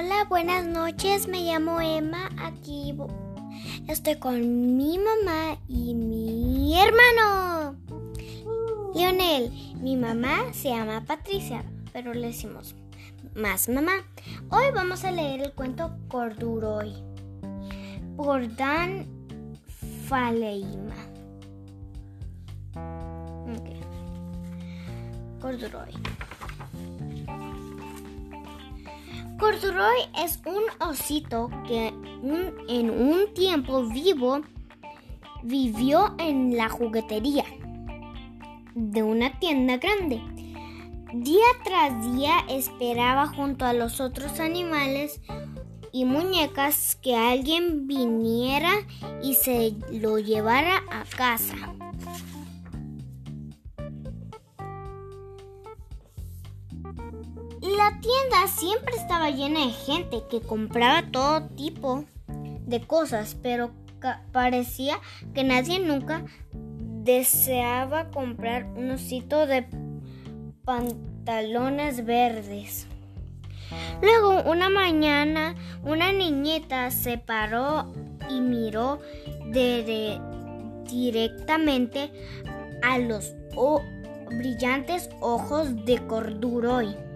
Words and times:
Hola, 0.00 0.26
buenas 0.28 0.64
noches. 0.64 1.26
Me 1.26 1.42
llamo 1.42 1.80
Emma. 1.80 2.30
Aquí 2.40 2.94
estoy 3.88 4.14
con 4.14 4.76
mi 4.76 4.96
mamá 4.96 5.58
y 5.66 5.92
mi 5.92 6.80
hermano. 6.80 7.74
Lionel. 8.94 9.50
Mi 9.80 9.96
mamá 9.96 10.52
se 10.52 10.68
llama 10.68 11.04
Patricia, 11.04 11.64
pero 11.92 12.14
le 12.14 12.28
decimos 12.28 12.76
más 13.34 13.68
mamá. 13.68 14.04
Hoy 14.50 14.66
vamos 14.72 15.02
a 15.02 15.10
leer 15.10 15.40
el 15.40 15.52
cuento 15.52 15.90
Corduroy 16.06 16.94
por 18.16 18.54
Dan 18.54 19.04
Faleima. 20.06 20.94
Okay. 23.58 23.80
Corduroy. 25.40 25.90
Corduroy 29.38 30.00
es 30.18 30.40
un 30.46 30.64
osito 30.86 31.48
que 31.66 31.88
en 32.68 32.90
un 32.90 33.32
tiempo 33.34 33.84
vivo 33.84 34.40
vivió 35.44 36.16
en 36.18 36.56
la 36.56 36.68
juguetería 36.68 37.44
de 38.74 39.02
una 39.04 39.38
tienda 39.38 39.76
grande. 39.76 40.20
Día 41.14 41.46
tras 41.62 42.12
día 42.12 42.32
esperaba 42.48 43.28
junto 43.28 43.64
a 43.64 43.72
los 43.72 44.00
otros 44.00 44.40
animales 44.40 45.20
y 45.92 46.04
muñecas 46.04 46.96
que 46.96 47.16
alguien 47.16 47.86
viniera 47.86 48.72
y 49.22 49.34
se 49.34 49.74
lo 49.92 50.18
llevara 50.18 50.82
a 50.90 51.04
casa. 51.16 51.54
La 57.78 58.00
tienda 58.00 58.48
siempre 58.48 58.96
estaba 58.96 59.30
llena 59.30 59.60
de 59.60 59.70
gente 59.70 60.24
que 60.28 60.40
compraba 60.40 61.04
todo 61.12 61.46
tipo 61.50 62.06
de 62.26 62.80
cosas, 62.80 63.36
pero 63.40 63.70
parecía 64.32 64.98
que 65.32 65.44
nadie 65.44 65.78
nunca 65.78 66.24
deseaba 66.52 68.10
comprar 68.10 68.64
un 68.64 68.90
osito 68.90 69.46
de 69.46 69.64
pantalones 70.64 72.04
verdes. 72.04 72.88
Luego, 74.02 74.42
una 74.50 74.70
mañana, 74.70 75.54
una 75.84 76.10
niñita 76.10 76.90
se 76.90 77.16
paró 77.16 77.94
y 78.28 78.40
miró 78.40 78.98
directamente 80.90 82.10
a 82.82 82.98
los 82.98 83.34
brillantes 84.30 85.10
ojos 85.20 85.84
de 85.84 86.04
Corduroy. 86.08 87.07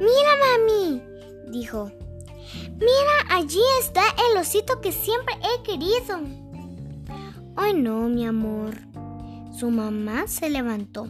Mira, 0.00 0.30
mami, 0.42 1.02
dijo. 1.50 1.90
Mira, 2.78 3.16
allí 3.30 3.60
está 3.80 4.02
el 4.30 4.38
osito 4.38 4.80
que 4.80 4.92
siempre 4.92 5.34
he 5.42 5.62
querido. 5.62 6.20
Ay, 7.56 7.74
no, 7.74 8.08
mi 8.08 8.26
amor. 8.26 8.74
Su 9.52 9.70
mamá 9.70 10.26
se 10.26 10.50
levantó. 10.50 11.08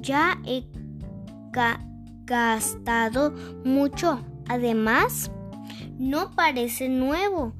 Ya 0.00 0.38
he 0.46 0.64
gastado 2.24 3.32
mucho. 3.64 4.20
Además, 4.48 5.30
no 5.98 6.30
parece 6.30 6.88
nuevo. 6.88 7.54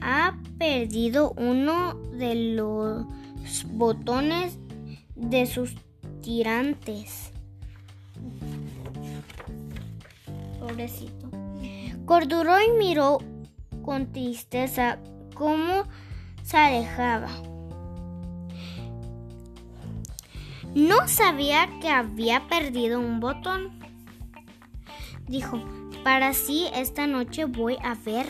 Ha 0.00 0.38
perdido 0.58 1.32
uno 1.36 1.94
de 2.12 2.34
los 2.54 3.06
botones 3.72 4.58
de 5.16 5.46
sus 5.46 5.74
tirantes. 6.20 7.33
Pobrecito. 10.66 11.30
Corduroy 12.06 12.70
miró 12.78 13.18
con 13.84 14.12
tristeza 14.12 14.98
cómo 15.34 15.84
se 16.42 16.56
alejaba. 16.56 17.28
No 20.74 21.06
sabía 21.06 21.68
que 21.80 21.88
había 21.88 22.48
perdido 22.48 22.98
un 22.98 23.20
botón. 23.20 23.78
Dijo, 25.28 25.62
para 26.02 26.34
sí 26.34 26.66
esta 26.74 27.06
noche 27.06 27.44
voy 27.44 27.76
a 27.82 27.94
ver 27.94 28.26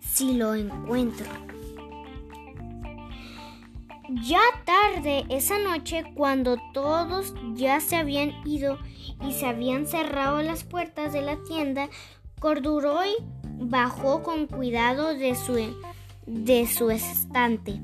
si 0.00 0.34
lo 0.34 0.54
encuentro. 0.54 1.26
Ya 4.22 4.40
tarde 4.64 5.24
esa 5.28 5.58
noche, 5.58 6.04
cuando 6.14 6.56
todos 6.74 7.32
ya 7.54 7.80
se 7.80 7.96
habían 7.96 8.32
ido 8.44 8.76
y 9.22 9.32
se 9.32 9.46
habían 9.46 9.86
cerrado 9.86 10.42
las 10.42 10.64
puertas 10.64 11.12
de 11.12 11.22
la 11.22 11.36
tienda, 11.44 11.88
Corduroy 12.40 13.10
bajó 13.58 14.22
con 14.22 14.46
cuidado 14.46 15.14
de 15.14 15.34
su, 15.34 15.54
de 16.26 16.66
su 16.66 16.90
estante 16.90 17.80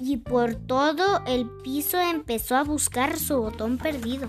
y 0.00 0.16
por 0.16 0.54
todo 0.54 1.24
el 1.26 1.48
piso 1.62 2.00
empezó 2.00 2.56
a 2.56 2.64
buscar 2.64 3.18
su 3.18 3.38
botón 3.38 3.78
perdido. 3.78 4.28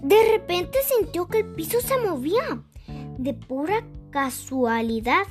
De 0.00 0.16
repente 0.32 0.78
sintió 0.86 1.26
que 1.26 1.38
el 1.38 1.46
piso 1.46 1.80
se 1.80 1.98
movía. 1.98 2.62
De 3.18 3.32
pura 3.32 3.84
casualidad, 4.10 5.22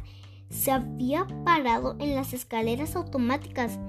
se 0.50 0.72
había 0.72 1.28
parado 1.46 1.96
en 2.00 2.16
las 2.16 2.34
escaleras 2.34 2.96
automáticas 2.96 3.80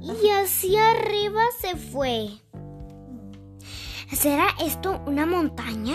y 0.00 0.30
hacia 0.30 0.92
arriba 0.92 1.42
se 1.60 1.76
fue. 1.76 2.30
¿Será 4.12 4.48
esto 4.60 5.00
una 5.06 5.24
montaña? 5.24 5.94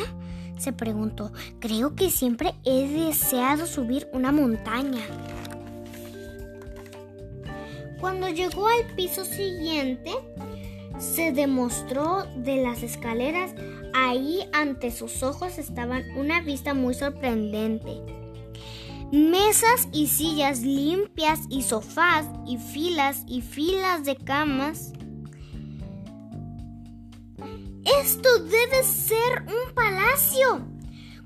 se 0.58 0.72
preguntó. 0.72 1.34
Creo 1.59 1.96
que 1.96 2.09
siempre 2.09 2.53
he 2.64 2.88
deseado 2.88 3.66
subir 3.68 4.08
una 4.14 4.31
montaña. 4.31 5.02
Cuando 8.00 8.30
llegó 8.30 8.68
al 8.68 8.96
piso 8.96 9.26
siguiente, 9.26 10.12
se 10.98 11.34
demostró 11.34 12.24
de 12.38 12.64
las 12.64 12.84
escaleras. 12.84 13.53
Ahí 13.94 14.47
ante 14.53 14.92
sus 14.92 15.22
ojos 15.22 15.58
estaban 15.58 16.03
una 16.18 16.42
vista 16.42 16.74
muy 16.74 16.94
sorprendente. 16.94 18.02
Mesas 19.12 19.88
y 19.92 20.08
sillas 20.08 20.62
limpias 20.62 21.42
y 21.50 21.64
sofás 21.64 22.26
y 22.47 22.58
filas 22.58 23.24
y 23.28 23.42
filas 23.42 24.03
de 24.06 24.16
camas 24.16 24.94
esto 28.05 28.38
debe 28.38 28.83
ser 28.83 29.47
un 29.47 29.73
palacio. 29.73 30.61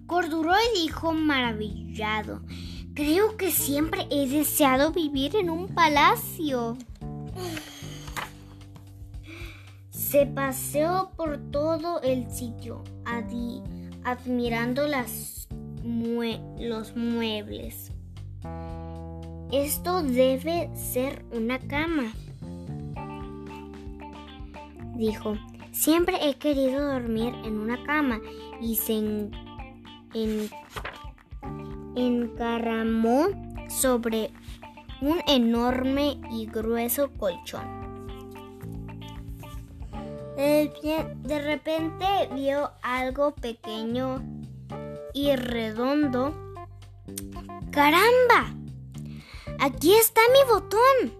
Corduroy 0.07 0.63
dijo 0.75 1.11
maravillado. 1.11 2.41
Creo 2.93 3.35
que 3.35 3.51
siempre 3.51 4.07
he 4.09 4.29
deseado 4.29 4.93
vivir 4.93 5.35
en 5.35 5.49
un 5.49 5.67
palacio. 5.67 6.77
Se 9.89 10.25
paseó 10.25 11.11
por 11.17 11.51
todo 11.51 12.01
el 12.01 12.31
sitio, 12.31 12.81
admirando 14.05 14.87
los 14.87 15.49
muebles. 16.95 17.91
Esto 19.51 20.01
debe 20.01 20.69
ser 20.75 21.25
una 21.33 21.59
cama, 21.59 22.13
dijo. 24.95 25.35
Siempre 25.79 26.17
he 26.27 26.35
querido 26.35 26.91
dormir 26.91 27.33
en 27.45 27.57
una 27.57 27.81
cama 27.85 28.19
y 28.59 28.75
se 28.75 28.97
encaramó 31.95 33.29
sobre 33.69 34.33
un 34.99 35.21
enorme 35.25 36.19
y 36.31 36.47
grueso 36.47 37.09
colchón. 37.13 37.63
De 40.35 41.41
repente 41.45 42.05
vio 42.35 42.71
algo 42.81 43.33
pequeño 43.35 44.21
y 45.13 45.33
redondo. 45.37 46.35
¡Caramba! 47.71 48.53
Aquí 49.59 49.93
está 49.93 50.19
mi 50.33 50.51
botón 50.51 51.18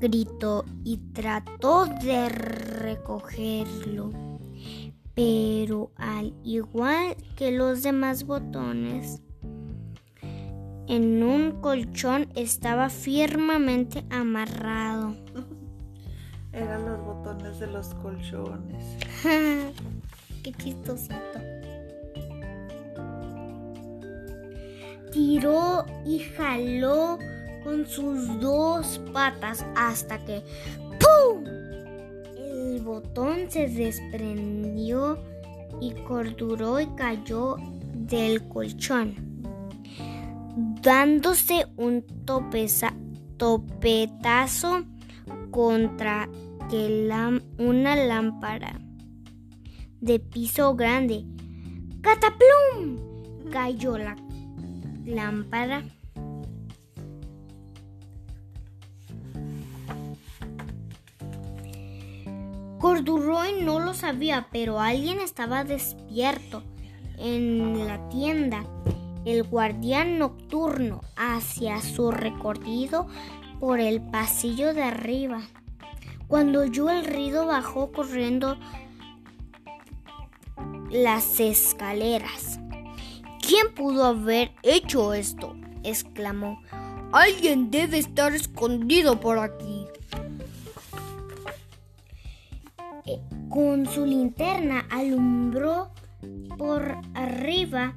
gritó 0.00 0.64
y 0.84 0.96
trató 1.12 1.86
de 1.86 2.28
recogerlo. 2.28 4.10
Pero 5.14 5.92
al 5.96 6.32
igual 6.44 7.16
que 7.36 7.52
los 7.52 7.82
demás 7.82 8.24
botones, 8.24 9.22
en 10.86 11.22
un 11.22 11.60
colchón 11.60 12.28
estaba 12.34 12.88
firmemente 12.88 14.04
amarrado. 14.10 15.14
Eran 16.52 16.84
los 16.84 17.04
botones 17.04 17.60
de 17.60 17.66
los 17.68 17.94
colchones. 17.94 18.96
Qué 20.42 20.52
chistosito. 20.52 21.38
Tiró 25.12 25.84
y 26.06 26.20
jaló 26.20 27.18
con 27.62 27.86
sus 27.86 28.40
dos 28.40 29.00
patas 29.12 29.64
hasta 29.76 30.18
que 30.24 30.42
¡pum! 30.98 31.44
El 32.36 32.80
botón 32.82 33.50
se 33.50 33.68
desprendió 33.68 35.18
y 35.80 35.92
corduró 36.02 36.80
y 36.80 36.86
cayó 36.96 37.56
del 37.94 38.46
colchón, 38.48 39.14
dándose 40.82 41.66
un 41.76 42.04
topetazo 43.36 44.84
contra 45.50 46.28
una 47.58 47.96
lámpara 47.96 48.80
de 50.00 50.20
piso 50.20 50.76
grande. 50.76 51.24
¡Cataplum! 52.00 53.50
Cayó 53.50 53.98
la 53.98 54.16
lámpara. 55.04 55.82
Corduroy 62.80 63.62
no 63.62 63.78
lo 63.78 63.92
sabía, 63.92 64.48
pero 64.50 64.80
alguien 64.80 65.20
estaba 65.20 65.64
despierto 65.64 66.62
en 67.18 67.86
la 67.86 68.08
tienda. 68.08 68.64
El 69.26 69.42
guardián 69.42 70.18
nocturno 70.18 71.02
hacia 71.14 71.82
su 71.82 72.10
recorrido 72.10 73.06
por 73.60 73.80
el 73.80 74.00
pasillo 74.00 74.72
de 74.72 74.82
arriba. 74.82 75.42
Cuando 76.26 76.60
oyó 76.60 76.88
el 76.88 77.04
ruido 77.04 77.44
bajó 77.44 77.92
corriendo 77.92 78.56
las 80.90 81.38
escaleras. 81.38 82.60
¿Quién 83.46 83.74
pudo 83.74 84.06
haber 84.06 84.52
hecho 84.62 85.12
esto? 85.12 85.54
exclamó. 85.82 86.62
Alguien 87.12 87.70
debe 87.70 87.98
estar 87.98 88.32
escondido 88.34 89.20
por 89.20 89.38
aquí. 89.38 89.79
Con 93.50 93.84
su 93.86 94.06
linterna 94.06 94.86
alumbró 94.90 95.90
por 96.56 96.96
arriba 97.14 97.94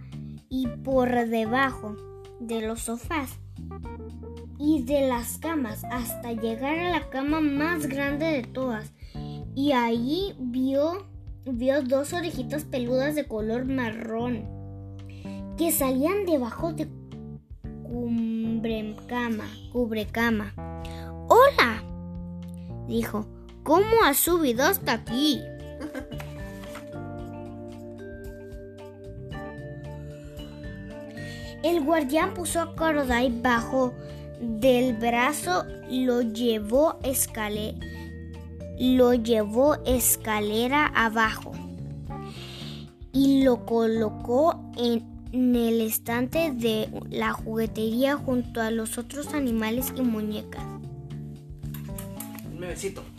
y 0.49 0.67
por 0.67 1.09
debajo 1.27 1.95
de 2.39 2.61
los 2.67 2.81
sofás 2.81 3.39
y 4.57 4.83
de 4.83 5.07
las 5.07 5.37
camas 5.37 5.83
hasta 5.91 6.33
llegar 6.33 6.79
a 6.79 6.89
la 6.89 7.09
cama 7.09 7.39
más 7.39 7.85
grande 7.85 8.25
de 8.25 8.41
todas. 8.43 8.91
Y 9.55 9.73
allí 9.73 10.33
vio 10.39 11.05
vio 11.45 11.83
dos 11.83 12.13
orejitas 12.13 12.63
peludas 12.63 13.15
de 13.15 13.27
color 13.27 13.65
marrón 13.65 14.47
que 15.57 15.71
salían 15.71 16.25
debajo 16.25 16.73
de 16.73 16.87
cubrecama. 17.83 19.45
cubrecama. 19.71 20.53
¡Hola! 21.27 21.83
dijo. 22.87 23.27
¿Cómo 23.63 24.03
has 24.03 24.17
subido 24.17 24.65
hasta 24.65 24.93
aquí? 24.93 25.41
El 31.63 31.81
guardián 31.85 32.33
puso 32.33 32.59
a 32.61 32.75
Cordai 32.75 33.31
bajo 33.41 33.93
del 34.41 34.97
brazo, 34.97 35.65
lo 35.89 36.21
llevó 36.21 36.99
lo 38.79 39.13
llevó 39.13 39.75
escalera 39.85 40.87
abajo 40.87 41.53
y 43.13 43.43
lo 43.43 43.65
colocó 43.65 44.59
en, 44.75 45.13
el 45.31 45.81
estante 45.81 46.51
de 46.51 46.89
la 47.09 47.31
juguetería 47.31 48.17
junto 48.17 48.61
a 48.61 48.69
los 48.69 48.97
otros 48.97 49.33
animales 49.33 49.93
y 49.95 50.01
muñecas. 50.01 50.63
Un 52.51 52.59
besito. 52.59 53.12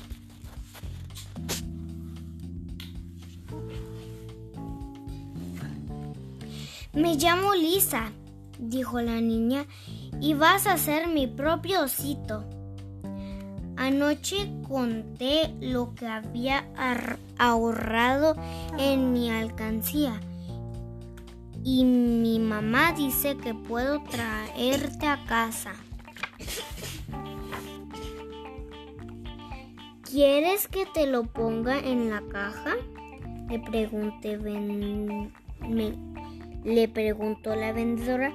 Me 6.94 7.16
llamo 7.16 7.54
Lisa, 7.54 8.12
dijo 8.58 9.00
la 9.00 9.20
niña, 9.20 9.66
y 10.20 10.34
vas 10.34 10.66
a 10.66 10.78
ser 10.78 11.08
mi 11.08 11.26
propio 11.26 11.82
osito. 11.82 12.44
Anoche 13.76 14.50
conté 14.68 15.54
lo 15.60 15.94
que 15.94 16.06
había 16.06 16.64
ahorrado 17.38 18.36
en 18.78 19.12
mi 19.12 19.30
alcancía 19.30 20.20
y 21.64 21.82
mi 21.84 22.38
mamá 22.38 22.92
dice 22.92 23.38
que 23.38 23.54
puedo 23.54 24.02
traerte 24.04 25.06
a 25.06 25.24
casa. 25.24 25.72
¿Quieres 30.02 30.68
que 30.68 30.84
te 30.86 31.06
lo 31.06 31.24
ponga 31.24 31.78
en 31.78 32.10
la 32.10 32.22
caja? 32.28 32.74
Le 33.48 33.58
pregunté 33.58 34.36
le 36.64 36.88
preguntó 36.88 37.54
la 37.54 37.72
vendedora. 37.72 38.32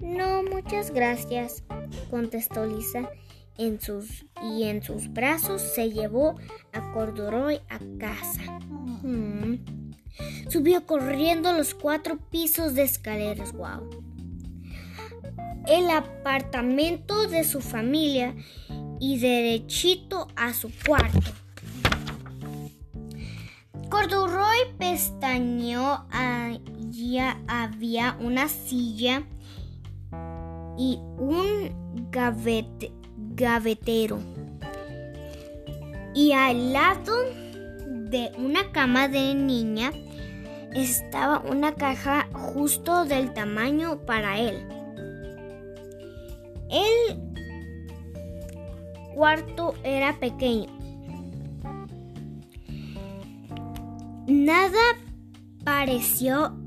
No, 0.00 0.42
muchas 0.42 0.90
gracias, 0.90 1.62
contestó 2.10 2.66
Lisa 2.66 3.08
en 3.56 3.80
sus, 3.80 4.26
y 4.42 4.64
en 4.64 4.82
sus 4.82 5.12
brazos 5.12 5.62
se 5.62 5.90
llevó 5.90 6.34
a 6.72 6.92
Corduroy 6.92 7.60
a 7.68 7.78
casa. 7.98 8.58
Mm. 9.02 9.58
Subió 10.48 10.86
corriendo 10.86 11.52
los 11.52 11.74
cuatro 11.74 12.18
pisos 12.30 12.74
de 12.74 12.82
escaleras. 12.82 13.52
Wow. 13.52 13.88
El 15.66 15.90
apartamento 15.90 17.26
de 17.26 17.44
su 17.44 17.60
familia 17.60 18.34
y 19.00 19.18
derechito 19.18 20.28
a 20.36 20.52
su 20.52 20.70
cuarto. 20.86 21.32
Corduroy 23.88 24.58
pestañeó. 24.78 26.06
Había 27.48 28.16
una 28.20 28.48
silla 28.48 29.24
y 30.78 31.00
un 31.18 32.10
gavete, 32.12 32.92
gavetero. 33.16 34.20
Y 36.14 36.30
al 36.32 36.72
lado 36.72 37.16
de 37.88 38.30
una 38.38 38.70
cama 38.70 39.08
de 39.08 39.34
niña 39.34 39.90
estaba 40.72 41.40
una 41.40 41.74
caja 41.74 42.28
justo 42.32 43.04
del 43.04 43.32
tamaño 43.34 43.98
para 44.06 44.38
él. 44.38 44.68
El 46.70 47.18
cuarto 49.16 49.74
era 49.82 50.16
pequeño. 50.20 50.68
Nada 54.28 54.78
pareció 55.64 56.63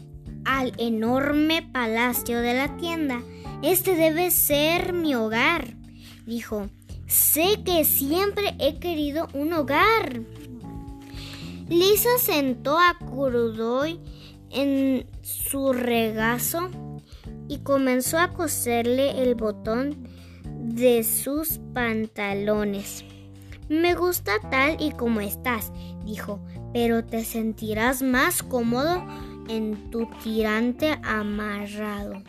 al 0.47 0.73
enorme 0.79 1.61
palacio 1.61 2.41
de 2.41 2.55
la 2.55 2.75
tienda. 2.77 3.21
Este 3.61 3.95
debe 3.95 4.31
ser 4.31 4.93
mi 4.93 5.13
hogar 5.13 5.77
dijo, 6.27 6.67
sé 7.07 7.63
que 7.65 7.85
siempre 7.85 8.53
he 8.59 8.79
querido 8.79 9.27
un 9.33 9.53
hogar. 9.53 10.21
Lisa 11.69 12.09
sentó 12.19 12.77
a 12.77 12.97
Kurudoy 12.99 13.99
en 14.51 15.07
su 15.21 15.73
regazo 15.73 16.69
y 17.47 17.59
comenzó 17.59 18.19
a 18.19 18.33
coserle 18.33 19.23
el 19.23 19.35
botón 19.35 20.07
de 20.43 21.03
sus 21.03 21.59
pantalones. 21.73 23.03
Me 23.69 23.95
gusta 23.95 24.33
tal 24.51 24.77
y 24.79 24.91
como 24.91 25.21
estás, 25.21 25.71
dijo, 26.05 26.39
pero 26.73 27.05
te 27.05 27.23
sentirás 27.23 28.01
más 28.01 28.43
cómodo 28.43 29.03
en 29.47 29.89
tu 29.91 30.07
tirante 30.23 30.99
amarrado. 31.03 32.21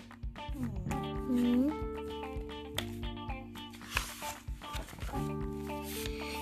Mm. 1.29 1.69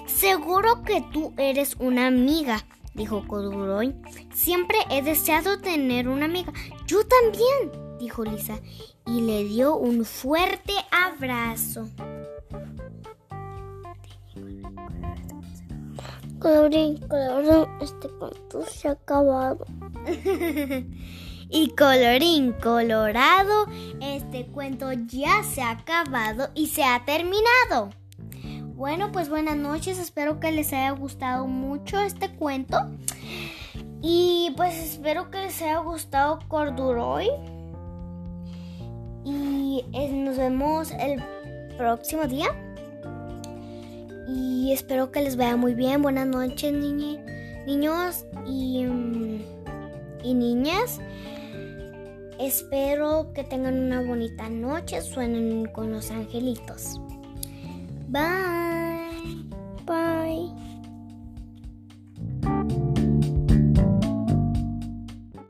Seguro 0.07 0.83
que 0.83 1.05
tú 1.13 1.35
eres 1.37 1.77
una 1.79 2.07
amiga, 2.07 2.65
dijo 2.95 3.27
Corduroy. 3.29 3.95
Siempre 4.33 4.79
he 4.91 5.03
deseado 5.03 5.61
tener 5.61 6.09
una 6.09 6.25
amiga. 6.25 6.53
Yo 6.87 6.99
también, 7.07 7.99
dijo 7.99 8.25
Lisa, 8.25 8.59
y 9.07 9.21
le 9.21 9.45
dio 9.45 9.77
un 9.77 10.05
fuerte 10.05 10.73
abrazo. 10.91 11.89
Colorín 16.47 16.99
colorado, 17.09 17.69
este 17.81 18.09
cuento 18.09 18.63
se 18.67 18.87
ha 18.87 18.93
acabado. 18.93 19.67
y 21.51 21.69
colorín 21.77 22.53
colorado, 22.63 23.67
este 24.01 24.47
cuento 24.47 24.93
ya 24.93 25.43
se 25.43 25.61
ha 25.61 25.71
acabado 25.71 26.51
y 26.55 26.69
se 26.69 26.85
ha 26.85 27.05
terminado. 27.05 27.91
Bueno, 28.77 29.11
pues 29.11 29.29
buenas 29.29 29.57
noches, 29.57 29.99
espero 29.99 30.39
que 30.39 30.53
les 30.53 30.73
haya 30.73 30.93
gustado 30.93 31.49
mucho 31.49 32.01
este 32.01 32.33
cuento. 32.33 32.79
Y 34.01 34.55
pues 34.57 34.77
espero 34.77 35.33
que 35.33 35.39
les 35.39 35.61
haya 35.63 35.79
gustado 35.79 36.39
Corduroy. 36.47 37.29
Y 39.25 39.85
nos 40.13 40.37
vemos 40.37 40.93
el 40.93 41.21
próximo 41.77 42.29
día. 42.29 42.66
Y 44.29 44.73
espero 44.73 45.11
que 45.13 45.23
les 45.23 45.37
vaya 45.37 45.57
muy 45.57 45.75
bien. 45.75 46.03
Buenas 46.03 46.27
noches, 46.27 46.73
niños 46.73 48.25
y, 48.47 48.85
mm, 48.85 49.41
y 50.25 50.35
niñas. 50.35 51.01
Espero 52.39 53.33
que 53.33 53.45
tengan 53.45 53.79
una 53.79 54.03
bonita 54.03 54.49
noche. 54.49 55.01
Suenen 55.01 55.67
con 55.67 55.93
los 55.93 56.11
angelitos. 56.11 57.01
Bye. 58.09 58.23
Bye. 58.23 58.76